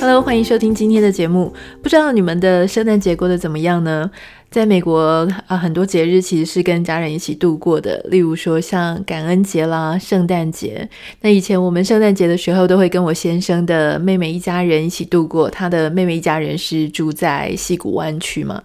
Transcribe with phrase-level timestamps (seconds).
[0.00, 1.52] Hello，欢迎收听今天的节目。
[1.82, 4.10] 不知道你们的圣诞节过得怎么样呢？
[4.50, 10.88] 在美国啊，很多节日其实是跟家人一起度过的，例如说像感恩节啦、圣诞节。
[11.20, 15.50] 那以前我们圣诞节的时候，都会跟我先生的妹妹一家人一起度过。
[15.50, 18.62] 他的妹妹一家人是住在矽谷湾区嘛。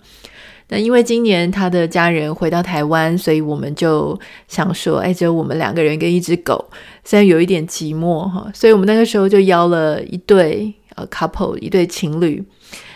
[0.69, 6.63] 那因为今年他的家人回到台湾，所以我们就想说，哎，只有我们两个人跟一只狗，
[7.03, 12.43] 虽然有一点寂寞哈，所以我们那个时候就邀了一对呃 couple，一对情侣。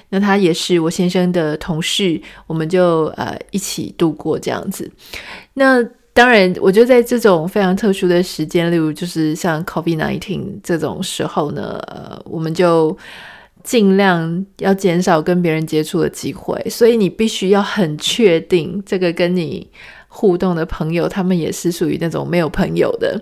[0.09, 4.91] 那他也是我先生的同事，我们就呃一起度过这样子。
[5.53, 12.98] 那当然，我觉得在这种非常特殊的时间，例如就是像 COVID-19 这种时候呢，呃，我们就
[13.63, 16.59] 尽量要减少跟别人接触的机会。
[16.70, 19.70] 所以你必须要很确定这个跟你。
[20.12, 23.21] 互动的朋友，他们也是属于那种没有朋友的，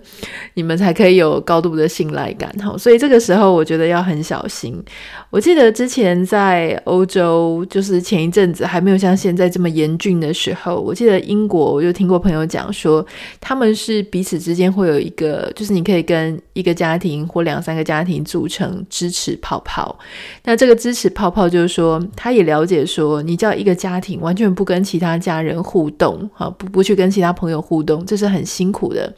[0.54, 2.76] 你们才可以有高度的信赖感哈。
[2.78, 4.82] 所以这个时候，我觉得要很小心。
[5.28, 13.06] 我记得之前在欧洲，就是前一阵子还没有像现在这么严峻的时候，我记得英国，我就听过朋友讲说，
[13.38, 19.96] 他们是彼此之间会有一个，就是你可以跟一个家庭或两三个家庭组成支持泡泡。
[20.44, 26.77] 那这个支持泡泡就是说，他也了解说，你叫一个家庭完全不跟其他家人互动，哈，不不。
[26.78, 29.12] 不去跟其他朋友互动，这是很辛苦的，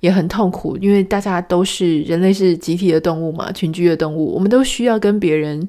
[0.00, 5.68] 也很痛苦，因为大家都是人类，是集体的动物嘛，群居的动物，我们都需要跟别人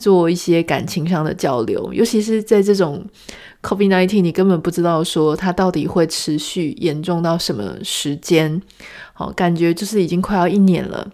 [0.00, 3.06] 做一些感情上的交流，尤其是在这种
[3.62, 8.60] COVID-19，你根本不知道说它到底会持续严重到什么时间，
[9.12, 11.08] 好，感觉就是已经快要一年了。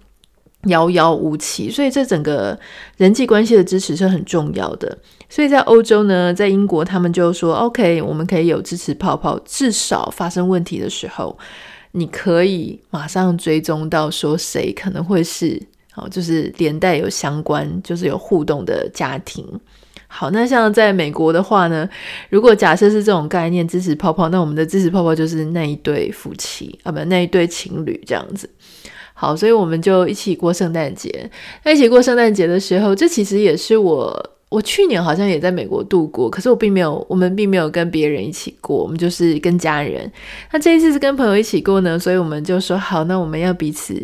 [0.64, 2.58] 遥遥无期，所以这整个
[2.98, 4.98] 人际关系的支持是很重要的。
[5.28, 11.38] 所以在欧洲呢，在英国，他们就说：“OK，我们可以有支持泡泡，至少发生问题的时候，
[11.92, 15.62] 你可以马上追踪到说谁可能会是
[15.93, 19.47] 好，就是连带有相关，就是有互动的家庭。
[20.09, 21.88] 好，那像在美国的话呢，
[22.28, 28.50] 如果假设是这种概念支持泡泡，那我们的支持泡泡就是那一对夫妻啊，不，那一对情侣这样子。”
[29.20, 31.31] 好，所以我们就一起过圣诞节。
[31.62, 40.10] 那一起过圣诞节的时候，这其实也是我，我去年好像也在美国度过，可是我并没有，我们并没有跟别人一起过，我们就是跟家人。
[40.50, 43.94] 那这一次是跟朋友一起过呢，所以我们就说好，那我们要彼此，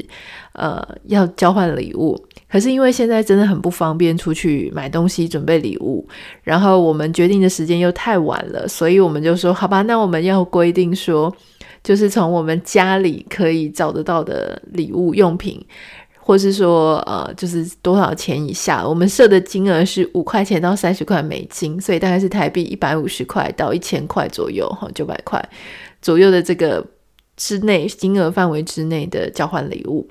[0.52, 2.22] 呃，要交换礼物。
[2.46, 6.06] 可是因为现在真的很不方便出去买东西准备礼物，
[6.42, 11.34] 然后我们决定的时间又太晚了，所以我们就说好吧，那我们要规定说。
[11.86, 15.64] 就是从我们家里可以找得到的礼物用品，
[16.18, 25.40] 或是说呃，就是多少钱以下，我们设的金额是五块钱到三十块美金，所以大概是台币一百五十块到一千块左右，哈，九百块
[26.02, 26.84] 左右的这个
[27.36, 30.08] 之内金额范围之内的交换礼物。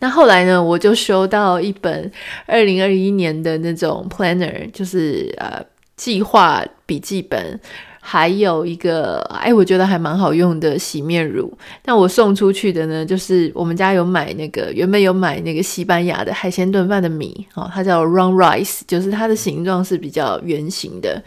[0.00, 2.10] 那后来呢，我就收到一本
[2.46, 5.64] 二零二一年的那种 planner，就是呃
[5.96, 7.60] 计划笔记本。
[8.00, 11.52] 还有一个，哎，我觉得还蛮好用的洗面乳。
[11.84, 21.22] 那我送出去的呢，就是我们家有买那个，原本有买那个西班牙的海鲜炖饭的米，哦，它叫 Round Rice，就是它的形状是比较圆形的，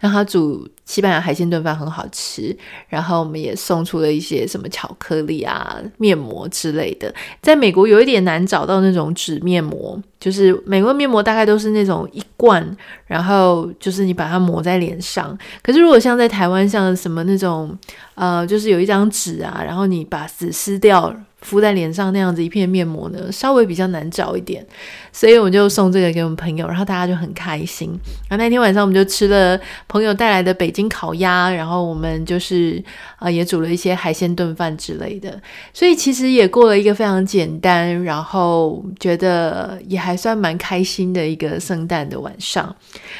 [0.00, 0.68] 那它煮。
[0.86, 2.54] 西班牙海鲜炖饭很好吃，
[2.88, 7.10] 然后我们也送出了一些什么巧克力啊、面膜之类的。
[7.40, 12.66] 在美国有一点难找到那种纸面膜，就是美国面膜大概都是那种一罐，
[13.06, 15.36] 然后就是你把它抹在脸上。
[15.62, 17.76] 可是如果像在台湾，像什么那种
[18.14, 21.14] 呃，就是有一张纸啊，然后你把纸撕掉。
[21.44, 24.66] 敷在脸上那样子一片面膜呢，稍微比较难找一点，
[25.12, 27.90] 所以我就送这个给我们朋友，然后大家就很开心。
[28.30, 32.82] 然后那天晚上我们就吃了朋友带来的北京烤鸭，然后我们就是
[33.16, 35.38] 啊、呃、也煮了一些海鲜炖饭之类的，
[35.74, 42.74] 所以其实也过了一个非常简单，然后觉得也还算蛮开心的一个圣诞的晚上。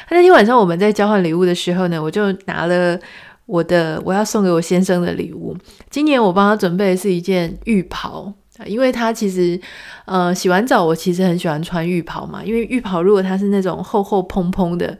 [0.08, 2.98] 那天晚上我们在交换礼物的时候呢，我就拿了。
[3.46, 5.56] 我的我要送给我先生的礼物，
[5.90, 8.32] 今年我帮他准备的是一件浴袍，
[8.66, 9.60] 因为他其实，
[10.06, 14.98] 呃，洗完澡我其实很喜欢穿浴袍嘛，因为浴袍如果它是那种厚厚蓬蓬的，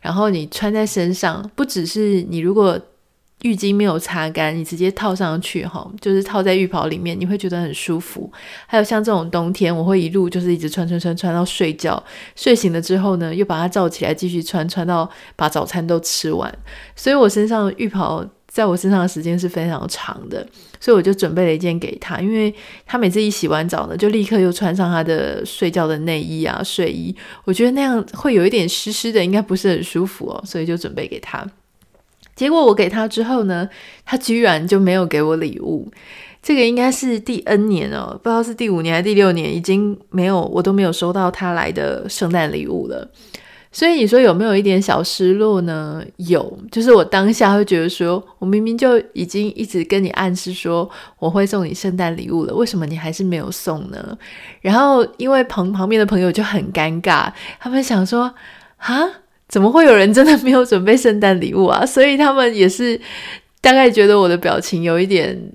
[0.00, 2.80] 然后你穿在身上，不只是你如果。
[3.42, 8.30] 浴巾没有擦干，你直接套上去哈，就是套在浴袍里面，你会觉得很舒服。
[8.66, 12.02] 还有像这种冬天，我会一路就是一直穿穿穿穿到睡觉，
[12.34, 16.52] 睡醒了之后呢，又把它罩起来继续穿，穿到把早餐都吃完。
[16.96, 20.44] 所以我身上浴袍在我身上的时间是非常长的，
[20.80, 22.52] 所以我就准备了一件给他，因为
[22.86, 27.14] 他每次一洗完澡呢，就立刻又穿上他的睡觉的内衣啊、睡衣，
[27.44, 31.46] 我觉得那样会有一点湿湿的，应该不是很舒服哦，所以就准备给他。
[32.38, 33.68] 结果我给他之后呢，
[34.04, 35.90] 他居然就没有给我礼物。
[36.40, 43.10] 这个应该是第 N 年哦，不知道是第五年还是第六年，已经没有，我都没有收到他来的圣诞礼物了。
[43.72, 46.00] 所以你说有没有一点小失落呢？
[46.16, 50.88] 有，就是我当下会觉得说，我明明就已经一直跟你暗示说
[51.18, 54.16] 我会送你圣诞礼物了，为什么你还是没有送呢？
[54.60, 58.32] 然后因为旁旁边的朋友就很尴尬，他们想说
[58.76, 59.04] 啊，
[59.48, 61.84] 怎么会有人真的没有准备圣诞礼物啊？
[61.86, 63.00] 所以他们也是
[63.60, 65.52] 大概觉得我的表情有一点。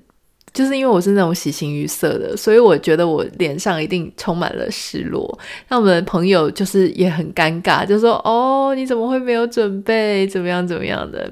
[0.52, 5.36] 就是因为我是那种喜形于色的，所以我觉得我脸上一定充满了失落。
[5.66, 10.24] 那我们的朋友就是也很尴尬，就说：“哦，你怎么会没有准备？
[10.28, 11.28] 怎么样怎么样的？”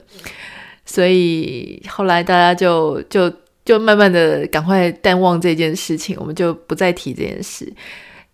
[0.84, 3.32] 所以后来大家就就
[3.64, 7.72] 就慢慢的赶快淡忘这件事情，我们就不再提这件事。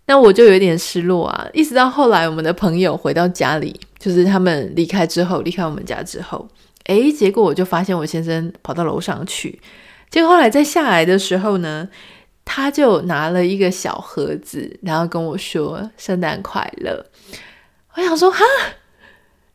[0.08, 6.48] 那我就有点失落啊，一直到后来我们的朋友回到家里，就是他们离开之后，离开我们家之后，
[6.86, 9.60] 诶，结果我就发现我先生跑到楼上去。
[10.08, 11.86] 结果后来在下来的时候呢，
[12.42, 17.04] 他就拿了一个小盒子，然后跟我说“圣诞快乐”。
[17.94, 18.42] 我想说哈，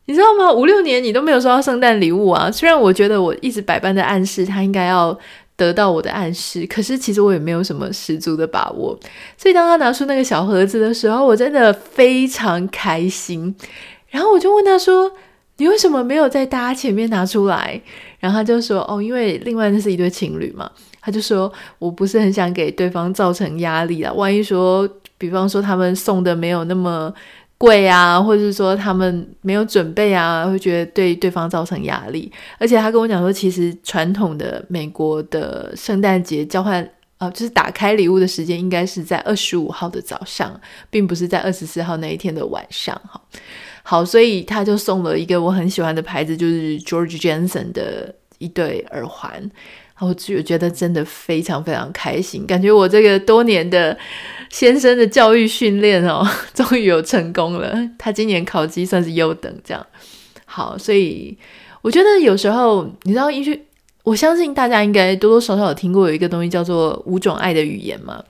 [0.04, 0.52] 你知道吗？
[0.52, 2.48] 五六年你都没有收到圣诞礼物啊！
[2.48, 5.18] 虽然我觉得我一直百般的暗示他应该要
[5.56, 8.98] 得到我的暗示，可是其实我也没有什么十足的把握。
[9.36, 13.54] 所以当他拿出那个小盒子的时候，我真的非常开心。
[14.10, 15.10] 然后我就问他说
[15.58, 17.80] ：“你为什么没有在大家前面拿出来？”
[18.20, 20.70] 然后他就说：“哦，因为另外那是一对情侣嘛。”
[21.00, 27.12] 他就说：“我不是很想给对方造成压力啦，万一说，比方说他们送的没有那么
[27.64, 32.30] 贵啊，或者是说他们没有准备啊，会觉得对对方造成压力。
[32.58, 42.94] 而且他跟我讲说，其实传统的美国的圣诞节交换啊、就是打开礼物的时间应该是在二十五号的早上，并不是在二十四号那一天的晚上。
[43.08, 43.18] 哈。”
[43.82, 48.14] 好，所以他就送了一个我很喜欢的牌子，就是 George Jensen 的
[48.44, 49.50] 一对耳环。
[50.00, 53.96] 我觉觉得真的非常非常开心，感觉我这个多年的
[54.50, 57.74] 先生的教育训练哦， 终于有成功了。
[57.96, 59.86] 他今年考级算是优等，这样。
[60.44, 61.38] 好，所以
[61.80, 63.62] 我觉得有时候你知道，一句
[64.02, 68.22] 我相信大家应该多多少少有听过有一个东西叫做五种爱的语言嘛。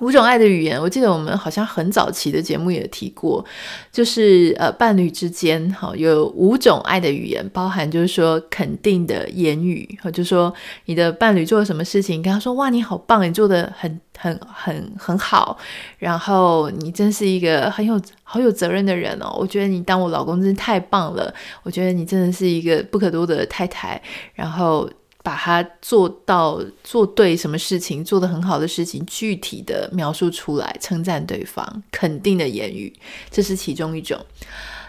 [0.00, 3.44] 五种爱的语言，我记得我们好像很早期的节目也提过，
[3.90, 10.52] 就是呃，伴侣之间哈有五种爱的语言，包含就是说肯定的言语，或就说
[10.84, 15.56] 你的伴侣做了什么事情，跟他说哇，你好棒，你做的很很很很好，
[15.98, 21.32] 然后你真是一个很有好有责任的人哦，我觉得你当我老公真是太棒了，
[21.62, 24.00] 我觉得你真的是一个不可多得的太太，
[24.34, 24.88] 然后。
[25.26, 32.94] 把它做到做对什么事情，做得很好的事情，具体的描述出来，称赞对方，肯定的言语，
[33.28, 34.16] 这是其中一种。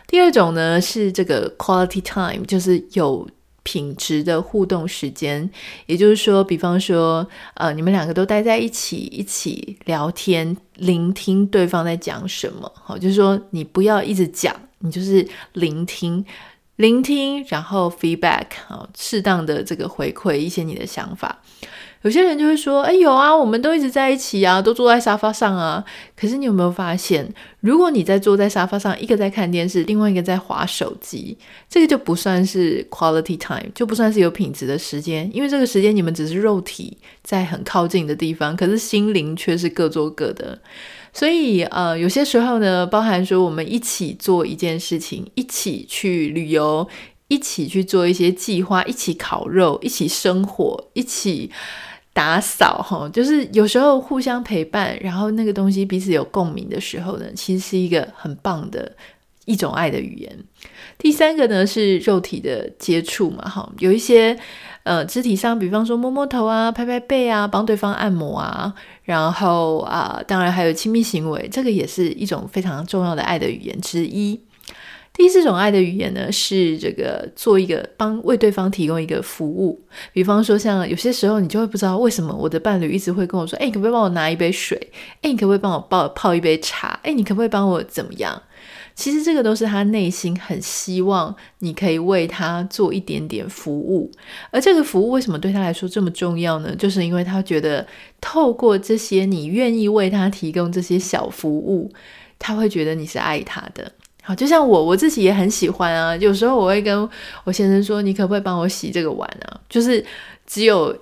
[0.05, 3.27] 第二种呢是这个 quality time，就是有
[3.63, 5.49] 品质的互动时间。
[5.87, 12.71] 也就是说，比方说，呃，你们两个都待在一起，一起聊天，聆听对方在讲什么。
[12.75, 16.23] 好，就是说，你不要一直讲，你就是聆听。
[16.77, 21.41] 聆听，然后 feedback 啊，适当的这个回馈一些你的想法。
[22.03, 25.83] 有些人就会说：“哎，有啊，我们都一直在一起啊，都坐在沙发上啊。”
[26.15, 27.27] 可是你有没有发现，
[27.61, 31.35] 如果你在坐在沙发上，一个在看电视，另外一个在滑手机，
[31.67, 40.59] 这个就不算是 quality time，就不算是有品质的时间，因为这个时间你们只是肉体在很靠近的地方，可是心灵却是各做各的。
[41.17, 46.87] 所以，呃，有些时候呢，包含说我们一起做一件事情，一起去旅游，
[47.27, 51.49] 一起去做一些计划，一起烤肉，一起生火，一起
[52.13, 58.95] 打扫，哈，就是有时候互相陪伴，然后那个东西彼此有共鸣的时候呢，其实是一个很棒的
[59.47, 60.31] 一种爱的语言。
[60.99, 64.37] 第三个呢是肉体的接触嘛，哈，有一些。
[64.83, 68.73] 呃，肢体上，比方说摸摸头啊、拍拍背啊、帮对方按摩啊，
[69.03, 74.39] 然后啊、当然还有亲密行为，这个也是一种非常重要的爱的语言之一。
[75.11, 79.77] 第四种爱的语言呢，是这个做一个帮为对方提供一个服务，
[80.13, 84.79] 比方说像有些时候你就会不知道为什么我的伴侣一直会跟我说，哎，你可不可以帮我拿一杯水？
[85.21, 86.97] 哎，你可不可以帮我泡泡一杯茶？
[87.03, 88.41] 哎，你可不可以帮我怎么样？
[88.97, 94.11] 其实这个都是他内心很希望你可以为他做一点点服务，
[94.49, 96.75] 而这个服务为什么对他来说这么重要呢？
[96.75, 97.85] 就是因为他觉得
[98.19, 101.93] 透过这些你愿意为他提供这些小服务，
[102.39, 103.89] 他会觉得你是爱他的。
[104.23, 106.17] 好，就像我我自己也很喜欢啊。
[106.17, 107.07] 有时候我会跟
[107.43, 110.03] 我先生说：“你可不可以帮我洗这个碗啊？”就是
[110.47, 110.93] 只有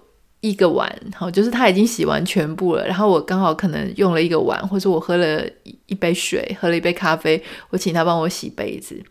[0.50, 2.86] 一个碗，好，就是他已经洗完全部了。
[2.86, 5.44] 然后我刚好可能用了一个碗，或者我喝了
[5.88, 9.02] 一杯水，喝了一杯咖啡，我请他帮我洗杯子。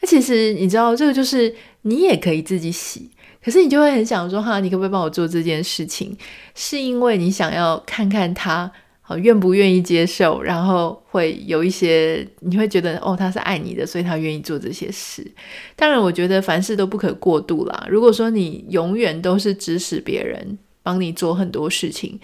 [0.00, 3.10] 那其实你知道，这个就是你也可以自己洗，
[3.42, 6.16] 可是你就会很想说：“哈，你可不可以帮我做这件事情？”
[6.54, 8.70] 是因为你想要看看他。
[9.06, 10.40] 好，愿不愿意接受？
[10.40, 15.30] 然后会有一些，你会觉得哦，他是爱你的，所以他愿意做这些事。
[15.76, 17.86] 当然，我觉得凡事都不可过度啦。
[17.90, 22.20] 如果说你永远都是指使别人帮你做很多事情，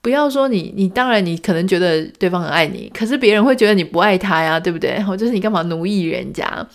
[0.00, 4.90] 不要说你，你当然你可能觉得对方很爱你，可是别人会觉得你不爱他呀，对不对？
[4.92, 6.66] 然后就是你干嘛奴役人家？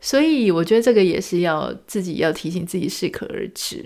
[0.00, 3.82] 所以我觉得这个也是要自己要提醒自己适可而止。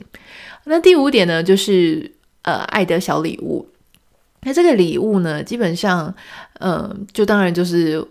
[0.65, 2.11] 那第五点呢，就是
[2.43, 3.67] 呃，爱的小礼物。
[4.43, 6.13] 那这个礼物呢，基本上，
[6.61, 8.05] 嗯，就当然就是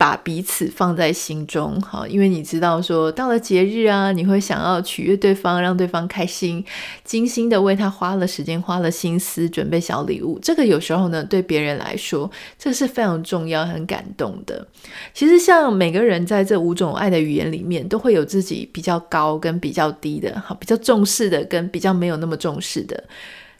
[0.00, 6.64] 把彼此放在心中，好，因为你知道说到了节日啊，你会想要取悦对方，让对方开心，
[7.04, 10.38] 精心的为他花了时间、花了心思准备小礼物。
[10.40, 14.66] 这个有时候呢，对别人来说，这是非常重要、很感动的。
[15.12, 23.04] 其实，像每个人在这五种爱的语言里面，都会有自己比较高跟比较低的，好，比较重视的跟比较没有那么重视的，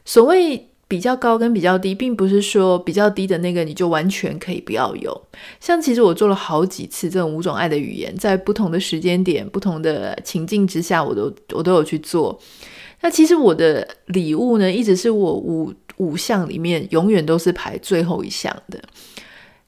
[0.05, 0.70] 所谓。
[0.91, 5.21] 比较高跟比较低，并不是说比较低的那个你就完全可以不要有。
[5.61, 12.37] 像其实我做了好几次这种五种爱的语言，在不同的时间点、不同的情境之下，我都我都有去做。
[12.99, 18.77] 那其实我的礼物呢，一直是我五五项里面永远都是排最后一项的。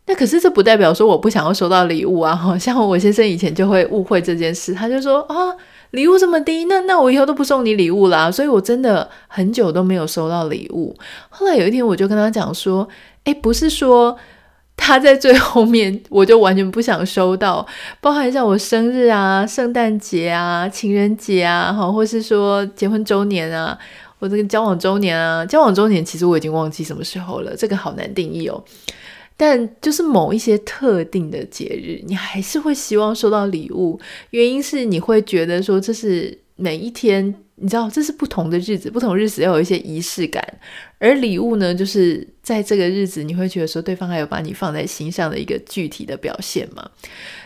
[0.06, 2.36] 那可是这不代表说我不想要收到礼物啊！
[2.36, 5.56] 好像我先生以前就会误会这件事，他就说啊。
[5.94, 8.32] 礼物这么低，那那我以后都不送你礼物啦。
[8.32, 10.96] 所以我真的很久都没有收到礼物。
[11.30, 12.88] 后来有一天，我就跟他讲说
[13.26, 14.18] ：“诶，不是说
[14.76, 17.64] 他在最后面，我就完全不想收到，
[18.02, 23.78] 包含像我生日啊、圣诞节啊、情人节啊，好，或是说结婚周年啊，
[24.20, 28.64] 或这个交往周年啊，交往周年其实我已经忘记什么时候了，这个好难定义哦。”
[29.36, 34.00] 但就是某一些特定的节日，你还是会希望收到礼物，
[34.30, 40.44] 原因是你会觉得说，这是每一天，你知道这是不同的日子，不同日子要有一些仪式感，
[41.00, 46.90] 而礼物呢，就是在这个日子，你会觉得说对方还有把你放在心上的一个具体的表现嘛。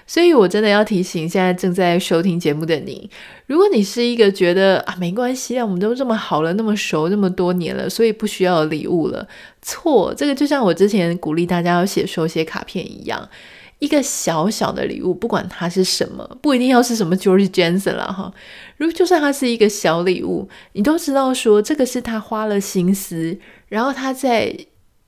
[0.10, 3.10] 所以，我真的要提醒现在正在收听节目的你，
[3.46, 9.28] 如果你是一个觉得啊没关系啊，我们都这么好了，那么熟，那么多年了，所以不需要礼物了。
[9.62, 13.28] 错，这个就像我之前鼓励大家要写手写卡片一样，
[13.80, 18.34] 一个小小的礼物，不管它是什么，不一定要是什么 George Jensen 啦哈。
[18.78, 23.38] 如果就算它是一个小礼物，你都知道说这个是他花了心思，
[23.68, 24.56] 然后他在。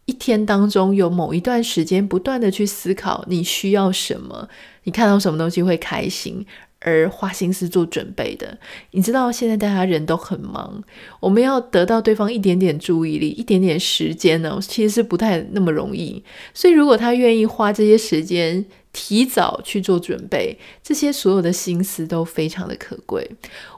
[0.05, 4.49] 一天当中有某一段时间，不断的去思考你需要什么，
[4.83, 6.45] 你看到什么东西会开心，
[6.79, 8.57] 而花心思做准备的。
[8.91, 10.81] 你知道现在大家人都很忙，
[11.19, 16.23] 我们要得到对方一点点注意力、一点点时间呢，其实是不太那么容易。
[16.53, 23.29] 所以如果他愿意花这些时间，提早去做准备，这些所有的心思都非常的可贵。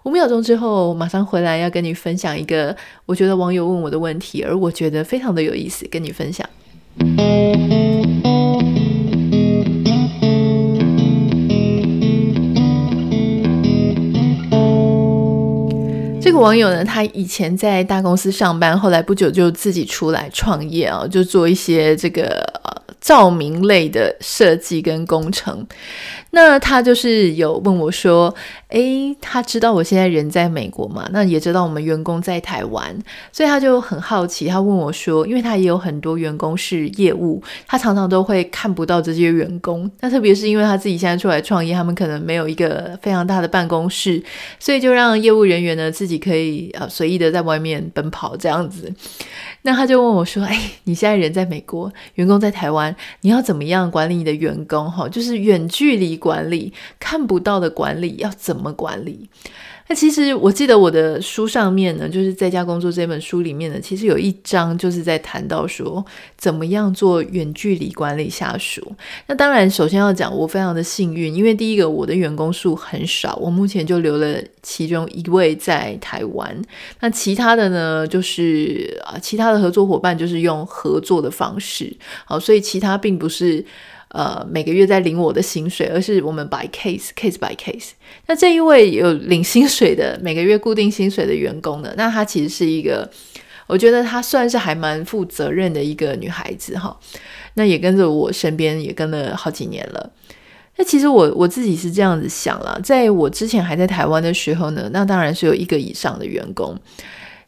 [0.04, 6.50] 五秒钟之后，马上回来要跟你分享一个我觉得网友问我的问题，而我觉得非常的有意思，跟你分享。
[16.42, 22.46] 网友呢，他以前在大公司上班，后来不久就自己出来创业啊，就做一些这个。
[23.02, 25.66] 照明类的设计跟工程，
[26.30, 28.32] 那他就是有问我说
[28.72, 31.08] ：“诶，他知道我现在人在美国嘛？
[31.12, 32.98] 那也知道我们员工在台湾，
[33.32, 34.48] 所以他就很好奇。
[34.48, 39.90] 他问我说，因为他也有很多员工是业务，他常常都会看不到这些员工。
[40.00, 44.24] 那特别是因为他自己现在出来创业，他们可能没有一个非常大的办公室，
[44.60, 48.92] 所以就让业务人员呢自己可以呃随意的在外面奔跑这样子。
[49.64, 54.92] 那他就问我说：“诶，你现在人在美国，员工在台湾。”你要怎么样管理你的员工？
[54.92, 59.28] 哈，就是远距离管理，看不到的管理要怎么管理？
[59.88, 66.06] 那其实我记得我的书上面呢，就是在家工作这本书里面呢，其实有一章就是在谈到说
[66.38, 68.96] 怎么样做远距离管理下属。
[69.28, 76.62] 那当然，首先要讲我非常的幸运，因为第一个我的员工数很少，我目前就留了其中一位在台湾。
[77.02, 83.66] 那其他的呢，就是啊，其他的合作伙伴就是用合作的方式，好，所以其他并不是。
[84.14, 87.92] 呃，每个月在领我的薪水，而是我们 by case case by case。
[88.28, 91.94] 那这一位有领薪水的，每个月固定薪水的员工呢？
[91.96, 93.10] 那她其实是一个，
[93.68, 97.00] 我觉得她算是还蛮负责任的一个女孩子哈。
[97.54, 100.12] 那也跟着我身边也跟了好几年了。
[100.76, 106.78] 那其实我我自己是这样子想了，在我之前还在台湾的时候呢，那当然是有一个以上的员工。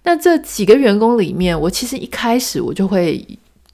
[0.03, 3.25] 那这几个员工里面，我其实一开始我就会，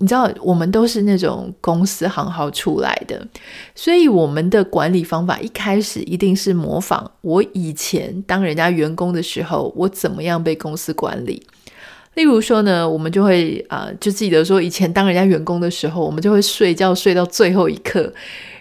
[0.02, 3.28] 你知道，我们都是那种公司行号出来的，
[3.76, 11.46] 所以我们的管理方法一开始一定是模仿我以前当人家员工的时候，我怎么样被公司管理。
[12.14, 18.12] 例如说呢，我们就会啊、就记得说以前当人家员工的时候，我们就会睡觉睡到最后一刻，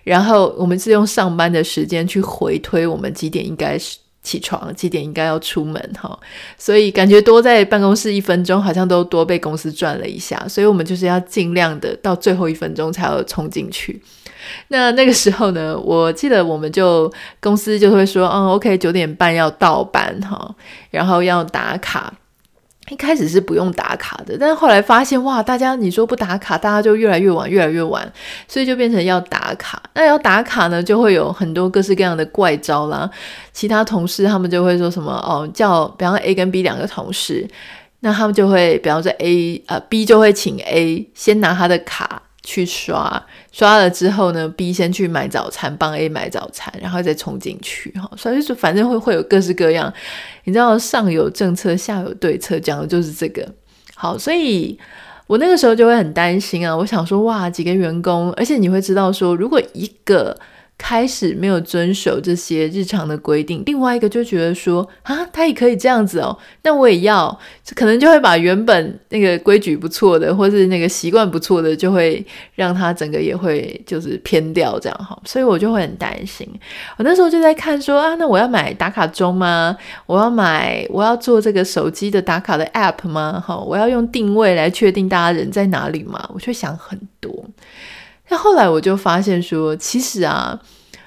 [0.02, 3.98] 然后我们是用上班的时间去回推我们几点应该是。
[4.22, 6.18] 起床几点应该要出门哈，
[6.58, 14.02] 所以感觉多在办公室一分钟，好像都多被公司赚了一下，所以我们就是要尽量的到最后一分钟才要冲进去。
[14.68, 20.54] 那那个时候呢，我记得我们就公司就会说，嗯，OK，九点半要到班哈，
[20.90, 22.12] 然后要打卡。
[22.90, 28.10] 一开始是不用打卡的，但是后来发现哇，大家你说不打卡，大家就越来越晚，越来越晚，
[28.46, 29.82] 所以就变成要打卡。
[29.94, 33.08] 那要打卡呢，就会有很多各式各样的怪招啦。
[33.52, 37.46] 其他同事他们就会说什么哦，叫比方 A 跟 B 两个同事，
[38.00, 42.22] 那他们就会比方说 A 呃 B 就会请 A 先拿他的卡。
[42.50, 48.10] 去刷刷了之后呢，B 先去买早餐，帮 A 买早餐，然后再冲进去哈。
[48.16, 49.92] 所以就，反正会会有各式各样，
[50.44, 53.46] 你知道上有政策，下有对策，讲的就是这个。
[53.94, 54.78] 好，所以
[55.26, 56.74] 我那个时候就会很担心啊。
[56.74, 60.34] 我想说，哇，几个员工，而且你会知道说，如果一个。
[60.78, 67.36] 开始没有遵守这些日常的规定，另外一个就觉得说啊，他也可以这样子哦，那我也要，
[67.74, 76.48] 可能就会把原本那个规矩不错的，或是那个习惯不错的，就会让他整个也会就是偏掉这样哈，所以我就会很担心。
[76.96, 79.76] 我那时候就在看说啊，那我要买打卡钟吗？
[80.06, 83.42] 我要买，我要做这个手机的打卡的 app 吗？
[83.44, 86.30] 哈，我要用定位来确定大家人在哪里吗？
[86.32, 87.44] 我就想很多。
[88.28, 90.58] 那后来我就发现说，其实啊，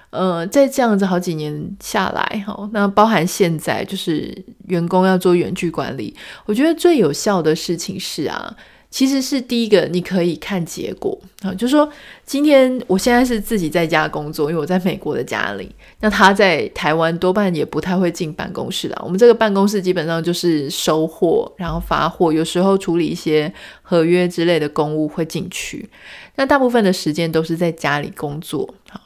[0.10, 4.36] 呃，在这样子好几年下来，哈，那包含现在就是
[4.68, 8.56] 员工要做远距管理，我觉得最有效的事情是啊。
[8.92, 11.90] 其实是第一个，你可以看结果啊，就是说
[12.26, 15.74] 今天我现在是自己在家工作，因为我在美国的家里。
[16.02, 19.02] 那他在台湾多半也不太会进办公室了。
[19.02, 23.52] 我们这个办公室基本上就是收货，然后发货，有时候处理一些
[23.82, 25.90] 合约之类的公务会进去。
[26.36, 28.68] 那大部分的时间都是在家里工作。
[28.90, 29.00] 好，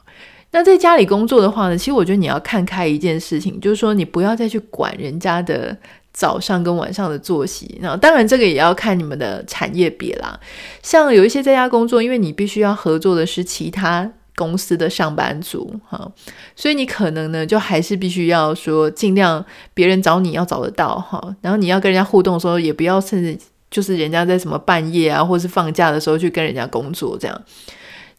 [0.50, 5.78] 那在家里工作的话呢，其实我觉得你要看开一件事情，就是说你不要再去管人家的。
[6.16, 10.40] 早上跟晚上的作息，那当然这个也要看你们的产业别啦。
[10.82, 16.10] 像有一些在家工作，因为你必须要合作的是其他公司的上班族哈，
[16.56, 23.38] 所以你可能呢就还是必须要说尽量别人找你要找得到哈，然后你要跟人家互动的时候，也不要甚至
[23.70, 27.42] 就是人家在什么半夜啊，或是放假的时候去跟人家工作这样。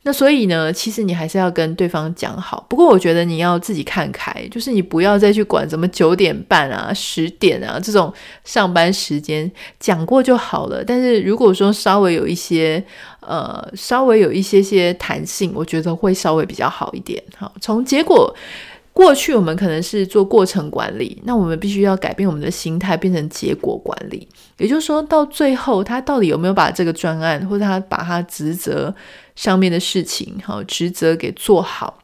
[0.07, 2.65] 那所以呢，其实你还是要跟对方讲好。
[2.71, 8.15] 不过我觉得你要自己看开，就是你不要再去管什么九点半啊、十点啊这种
[8.45, 10.85] 上班时间，讲过就好了。
[10.85, 12.81] 但是如果说稍微有一些
[13.19, 17.21] 呃，稍微有一些些弹性，我觉得会稍微比较好一点。
[17.37, 18.33] 好，从结果。
[18.97, 24.27] 过去我们可能是做过程管理，那我们必须要改变我们的心态，变成结果管理。
[24.57, 28.95] 也就是说，到最后他到底有没有把这个专案，或者他把他职责
[29.35, 31.99] 上面的事情，好，职责给做好。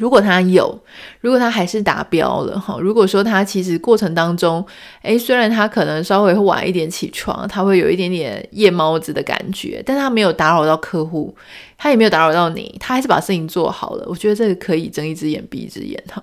[0.00, 0.80] 如果他有，
[1.20, 4.66] 如果他还是达标了哈，如果说他其实过程当中，
[5.02, 11.36] 诶，虽然他可能稍微会晚一点起床，他会有一点点夜猫子的感觉，但他没有打扰到客户，
[11.76, 14.06] 他也没有打扰到你，他还是把事情做好了。
[14.08, 16.22] 我觉得这个可以睁一只眼闭一只眼哈。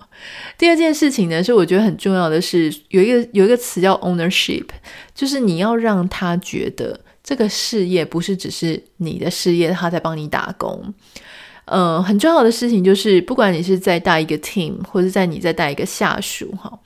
[0.58, 4.66] 第二件事情呢，是我觉得很重要的是有一个有一个词叫 ownership，
[5.14, 10.94] 就是你要让他觉得这个事业不是只是你的事业，他在帮你打工。
[11.68, 16.80] 呃，很重要的事情就是，不管你是在带一个 team，或者在你在带一个下属，哈，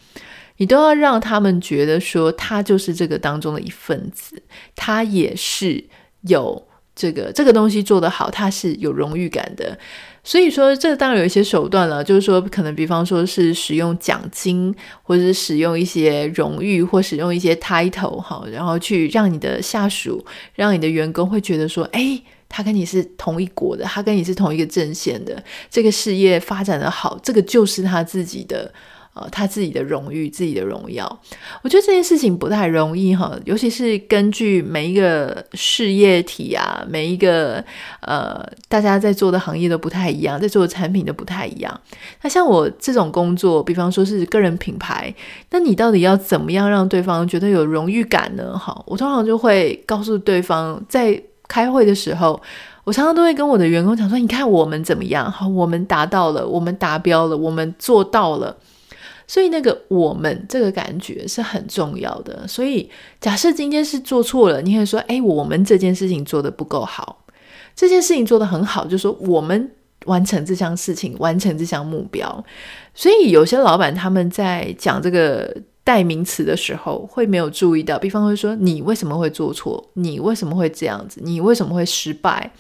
[0.58, 4.42] 你都要让他们觉得说，他就是这个当中的一份子，
[4.76, 5.84] 他也是
[6.22, 9.78] 有这个这个东西做得好，他是有荣誉感的。
[10.24, 22.20] 所以说，这当然有一些手段了，就是说，可能比方说是使用奖金，或者是使用一些荣誉，或使用一些 title，哈，然后去让你的下属，让你的员工会觉得说，哎。
[22.54, 28.70] 他跟你是同一国的，他跟你是同一个阵线的，这个事业发展得好，这个就是他自己的，
[29.14, 31.22] 呃，他自己的荣誉，自己的荣耀。
[31.62, 37.64] 我觉得这件事情不太容易哈，尤其是根据每一个事业体啊，每一个
[38.02, 41.82] 呃，大家在做的行业都不太一样，在做的产品都不太一样。
[42.22, 45.14] 那像我这种工作，比方说是个人品牌，
[45.52, 48.58] 那你到底要怎么样让对方觉得有荣誉感呢？
[48.58, 51.22] 哈，我通常就会告诉对方在。
[51.52, 52.42] 开会的时候，
[52.86, 55.30] 我常常都会跟我的员工讲说：“你看我们怎么样？
[55.30, 58.56] 好，我们达到了，我们达标了，我们做到了。”
[59.28, 62.48] 所以那个“我们”这个感觉是很重要的。
[62.48, 67.26] 所以假设今天是做错了，你会说：“哎，我们这件事情做得不够好，
[67.76, 69.70] 这件事情做得很好。”就说我们
[70.06, 72.44] 完成这项事情，完成这项目标。
[72.96, 75.54] 所以有些老板他们在讲这个。
[75.84, 79.90] 代名词的时候会没有注意到，比方会说，你为什么会做错？
[79.94, 81.20] 你为什么会这样子？
[81.24, 82.52] 你为什么会失败？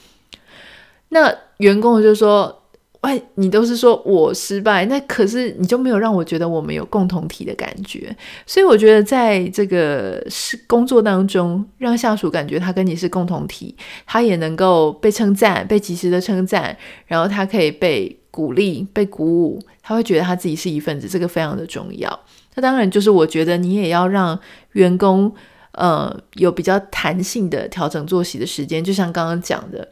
[1.09, 2.63] 那员工就说
[3.01, 8.15] ：“喂，你都是说我失败，那可是你就没有让我觉得我们有共同体的感觉。”
[8.47, 22.19] 所以我觉得在这个是工作当中，让下属感觉他跟你是共同体，他也能够被称赞，被及时的称赞，然后他可以被鼓励、被鼓舞，他会觉得他自己是一份子，这个非常的重要。
[22.55, 24.37] 那当然，就是我觉得你也要让
[24.73, 25.33] 员工，
[25.71, 28.83] 呃，有比较弹性的调整作息的时间。
[28.83, 29.87] 就像刚刚讲的，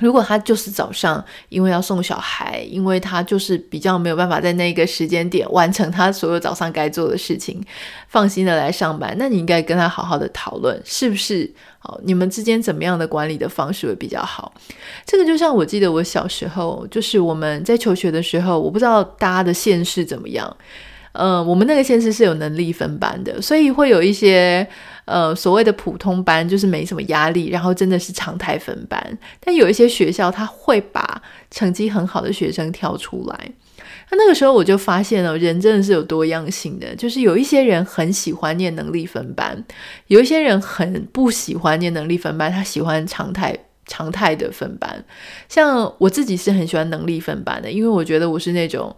[0.00, 7.64] 如果他就是早上，因为要送小孩，因为他就是比较没有办法在那个时间点完成他所有早上该做的事情，
[8.08, 11.48] 放心的来上班，那你应该跟他好好的讨论，是不是？
[11.78, 14.52] 好，你们之间怎么样的管理的方式会比较好？
[15.06, 20.56] 这个就像我记得我小时候，就是我们在求学的时候，我不知道大家的县市怎么样。
[21.14, 24.66] 呃，我们那个县市是有能力分班的，所以会有一些
[25.04, 29.18] 呃所谓的普通班，就是没什么压力，然后真的是常态分班。
[29.38, 31.22] 但有一些学校，他会把
[31.52, 33.52] 成绩很好的学生挑出来。
[34.10, 39.64] 那那个时候我就发现了，人真的是有多样性的，就是有一些人很喜欢念能力分班，
[40.08, 45.04] 有一些人很不喜欢念能力分班，他喜欢常态常态的分班。
[45.48, 48.96] 像我自己是很喜欢能力分班的，因为我觉得我是那种。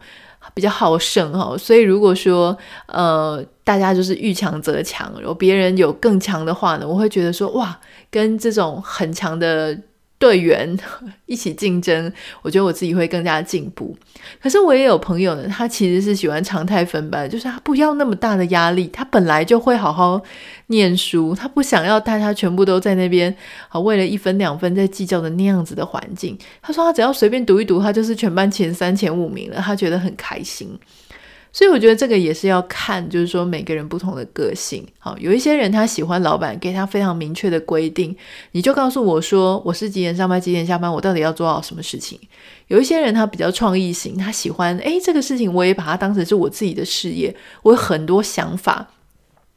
[0.54, 2.56] 比较好胜哈，所以如果说
[2.86, 7.78] 呃大家就是遇强则强，然后别人有更强的话呢，我会觉得说哇，
[8.10, 9.78] 跟这种很强的。
[10.18, 10.76] 队员
[11.26, 13.96] 一起竞争，我觉得我自己会更加进步。
[14.42, 20.20] 可是我也有朋友呢，他其实是喜欢常态分班，就是他不要那么大的压力，他本来就会好好
[20.68, 23.34] 念书，他不想要大家全部都在那边
[23.68, 26.36] 好为了一分两分在计较的那样子的环境。
[26.62, 30.76] 他说他只要随便读一读，他就是全班前三前五名了，他觉得很开心。
[31.56, 34.86] 所以我觉得这个也是要看，就是说每个人不同的个性。
[34.98, 38.14] 好，有一些人他喜欢老板给他非常明确的规定，
[38.52, 42.20] 你就告诉我说我是几点上班几点下班，我到底要做好什么事情。
[42.66, 48.88] 有一些人他比较创意型，他喜欢诶这个事情我也把它当成是我自己的事业，我有很多想法，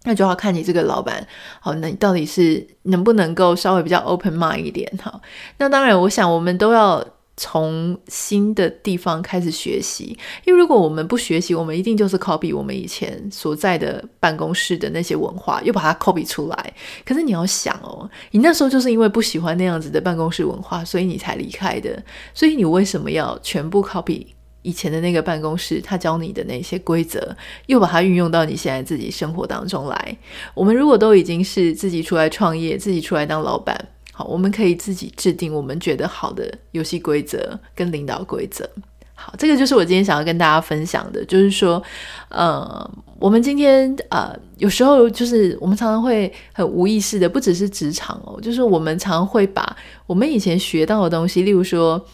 [0.06, 1.28] 那就要看你这个老板，
[1.60, 4.90] 好，那你到底是能不能够稍微比较 open mind 一点？
[5.02, 5.20] 好，
[5.58, 7.06] 那当然，我想我们都要。
[7.40, 16.74] 从新的地方开始学习，因为如果我们不学习，我们一定就是 copy 我们以前所在的办公室的那些文化，又把它 copy 出来。
[17.06, 22.04] 可是你要想哦，你那时候就是因为不喜欢那样子的办公室文化，所以你才离开的。
[22.34, 24.26] 所以你为什么要全部 copy
[24.62, 27.34] 以前的那个办公室他教你的那些规则，
[27.68, 30.18] 又把它运用到你现在自己生活当中来？
[30.54, 33.88] 我们如果都已经是自己出来创业，自己出来当老板。
[34.20, 38.70] 好，我们可以自己制定我们觉得好的游戏规则跟领导规则。
[39.16, 41.82] 好，这个就是我今天想要跟大家分享的，就是说，
[42.28, 49.74] 呃，我们今天呃，有时候就是我们常常会很无意识的，不只是职场哦，就是我们常常会把
[50.06, 52.06] 我们以前学到的东西，例如说。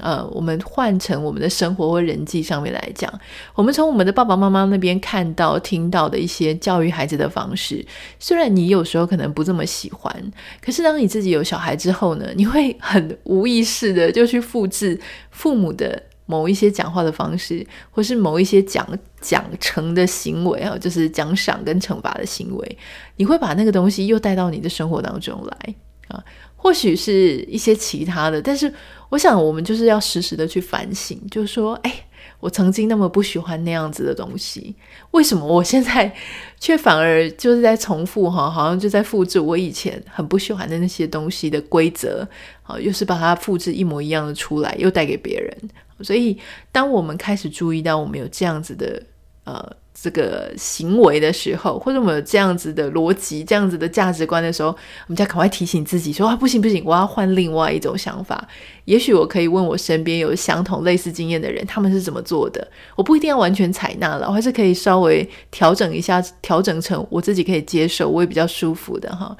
[0.00, 3.12] 呃，我们换成我们的生活或人际上面来讲，
[3.54, 7.84] 我们从我们的爸爸妈妈那边看到、听到的一些教育孩子的方式，
[8.18, 18.84] 虽然你有时候可能不这么喜欢，可是当你自己有小孩之后呢，你会很无意识的就去复制父母的某一些讲话的方式，或是某一些奖
[19.20, 22.78] 奖惩的行为啊，就是奖赏跟惩罚的行为，
[23.16, 25.74] 你会把那个东西又带到你的生活当中来
[26.08, 26.24] 啊。
[26.64, 28.72] 或许是一些其他的，但是
[29.10, 32.06] 我想我们就是要时时的去反省，就是说，哎，
[32.40, 34.74] 我曾经那么不喜欢那样子的东西，
[35.10, 36.10] 为什么我现在
[36.58, 42.26] 却反而就是在重复哈，好像就在复制我以前很不喜欢的那些东西的规则，
[42.62, 45.54] 好，又是把它复制一模一样的出来，又带给别人。
[46.00, 46.38] 所以，
[46.72, 49.02] 当我们开始注意到我们有这样子的，
[49.44, 49.76] 呃。
[49.94, 54.76] 这个行为的时候，或者我们有这样子的逻辑、这样子的价值观的时候，我
[55.06, 58.46] 们就要赶快提醒自己说：“啊，不行不行，我要换另外一种想法。
[58.86, 62.66] 也许我可以问我身边有相同类似经验的人，他们是怎么做的？
[62.96, 69.34] 我不一定要完全采纳了，我还是可以稍微调整一下，调整成我自己可以接受，我也比较舒服的哈。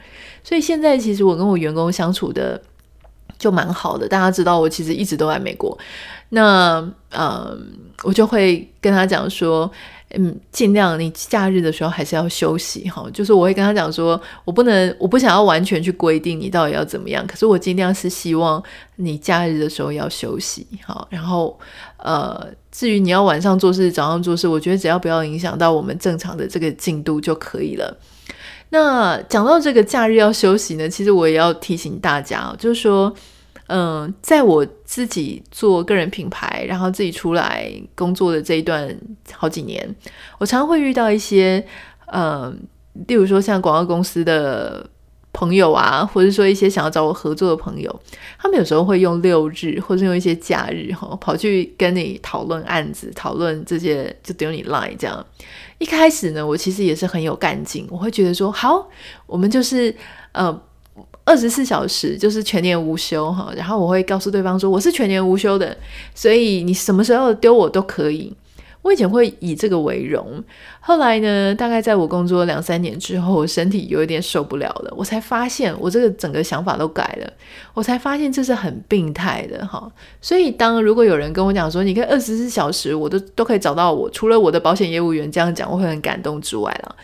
[0.44, 2.62] 所以现在其实我跟我员工相处的
[3.38, 5.76] 就蛮好的，大家知道我其实一直都在美国，
[6.28, 7.72] 那嗯，
[8.04, 9.68] 我就会跟他讲说。
[10.10, 13.04] 嗯，尽量你假日的时候还是要休息哈。
[13.12, 18.62] 就是我会跟他讲说，我不能，我不想要完全去规定你到底要怎么样，可是我尽量是希望
[18.96, 21.08] 你假日的时候要休息好。
[21.10, 21.58] 然后，
[21.96, 27.96] 呃，至于你要晚上做事、早上做事，我觉得只要不要影响到我们正常的这个进度就可以了。
[28.70, 33.12] 那讲到这个假日要休息呢，其实我也要提醒大家，就是说。
[33.68, 38.94] 嗯，在我自己做个人品牌，然后自己出来工作的这一段
[39.32, 39.96] 好几年，
[40.38, 41.64] 我常常会遇到一些，
[42.12, 42.54] 嗯，
[43.06, 44.86] 例如说像广告公司的
[45.32, 48.00] 朋友啊，或者说一些想要找我合作的朋友，
[48.38, 55.24] 他们有时候会用六日，或者用一些假日，哈，跑去跟你讨论案子，讨论这些，就丢你赖这样。
[55.78, 58.90] 一开始呢，我其实也是很有干劲，我会觉得说，好，
[59.26, 59.96] 我们就是，
[60.32, 60.62] 呃。
[61.24, 65.76] 二十四小时就是全年无休哈，然后我会告诉对方说，我是全年无休的，
[66.14, 68.32] 所以你什么时候丢我都可以。
[68.82, 70.44] 我以前会以这个为荣，
[70.78, 77.32] 后来呢，大概在我工作两三年之后，我身体有一点受不了了，我才发现我这个整个想法都改了，
[77.72, 79.90] 我才发现这是很病态的哈。
[80.20, 86.94] 所以当如果有人跟我讲说，你可以二十四小时我都都可以找到我，除了我的保险业务员这样讲，我会很感动之外了。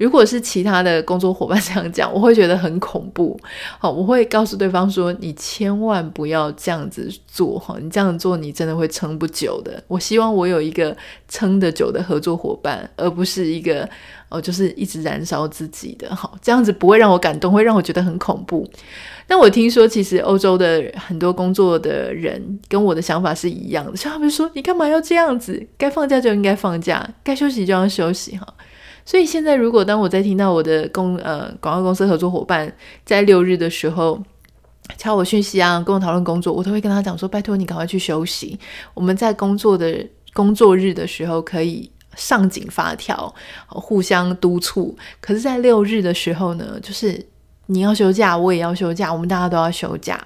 [0.00, 3.38] 如果是其他的工作伙伴这样讲，我会觉得很恐怖。
[3.78, 9.84] 好，我会告诉对方说：“你千万不要这样子做哈，你这样做你真的会撑不久的。
[9.88, 10.96] 我希望我有一个
[11.28, 13.86] 撑得久的合作伙伴，而不是一个
[14.30, 16.16] 哦，就是一直燃烧自己的。
[16.16, 18.66] 好，这样子不会让我感动，会让我觉得很恐怖。
[19.26, 25.68] 但我听说，其实欧洲的很多工作的人跟我的想法是一样的，像他们说：你干嘛要这样子？
[25.76, 28.46] 该放假就应该放假，该休息就要休息哈。”
[29.10, 32.72] 所以现在，如果当我在听到我的公呃广告公司合作伙伴
[33.04, 34.22] 在六日的时候
[34.96, 38.56] 敲我讯息啊，跟我讨论工作，我都会跟他讲说：拜托你赶快去休息。
[38.94, 43.34] 我们在工作的工作日的时候可以上紧发条，
[43.66, 44.96] 互相督促。
[45.20, 47.26] 可是，在六日的时候呢，就是
[47.66, 50.24] 你要休假，我也要休假，我们大家都要休假。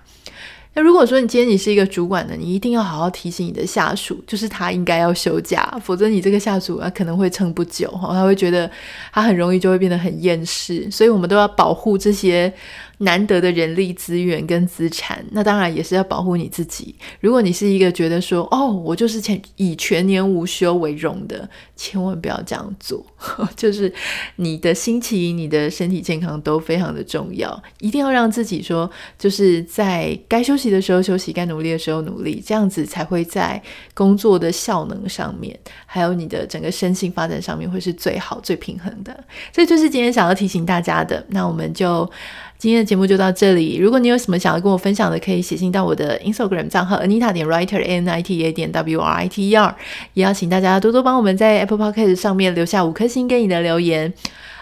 [0.75, 8.71] 那如果说你今天你是一个主管呢，你一定要好好提醒你的下属，就是他应该要休假，否则你这个下属啊可能会撑不久哈，他会觉得
[9.13, 12.53] 他很容易就会变得很厌世，所以我们都要保护这些。
[12.99, 16.95] 难得的人力资源跟资产，那当然也是要保护你自己。
[17.21, 23.05] 如果你是一个觉得说，哦，我就是全以全年无休为荣的，千万不要这样做。
[23.57, 23.93] 就是
[24.37, 33.61] 你的心情、你的身体健康都非常的重要，一定要让自己说，就是在该休息的时候休息，该努力的时候努力，这样子才会在
[33.93, 39.25] 工作的效能上面，还有你的整个身心发展上面会是最好、最平衡的。
[39.53, 41.25] 这就是今天想要提醒大家的。
[41.29, 42.09] 那我们就。
[42.57, 43.77] 今天的节目就到这里。
[43.77, 49.49] 如果你有什么想要跟我分享的，可以写信到我的 Instagram 账号 Anita 点 Writer A N I T A 点 W R I T
[49.49, 49.75] E R。
[50.13, 54.13] 也要请大家多多帮我们在 Apple Podcast 上面留下五颗星给你的留言。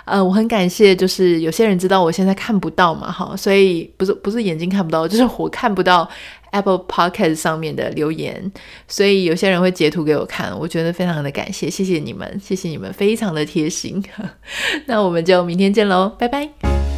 [0.05, 6.09] 呃，我很感谢，就是有些人知道我现在看不到嘛，哈，所以不是不是眼睛看不到，就是我看不到
[6.51, 8.51] Apple Podcast 上面的留言，
[8.89, 14.03] 所以有些人会截图给我看，我觉得非常的感谢，谢谢你们，谢谢你们，非常的贴心。
[14.87, 16.92] 那我们就明天见喽，拜拜。